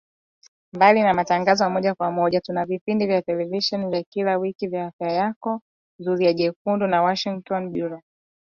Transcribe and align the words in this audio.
Mbali 0.73 1.03
na 1.03 1.13
matangazo 1.13 1.63
ya 1.63 1.69
moja 1.69 1.95
kwa 1.95 2.11
moja 2.11 2.41
tuna 2.41 2.65
vipindi 2.65 3.07
vya 3.07 3.21
televisheni 3.21 3.87
vya 3.89 4.03
kila 4.03 4.37
wiki 4.37 4.67
vya 4.67 4.85
Afya 4.85 5.11
Yako, 5.11 5.61
Zulia 5.99 6.33
Jekundu 6.33 6.87
na 6.87 7.01
Washingotn 7.01 7.69
Bureau 7.69 8.01